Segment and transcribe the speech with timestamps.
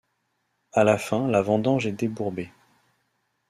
[0.73, 2.49] À la fin la vendange est débourbée.